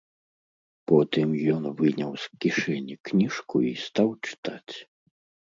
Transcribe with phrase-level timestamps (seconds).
[0.91, 4.75] Потым ён выняў з кішэні кніжку і стаў чытаць.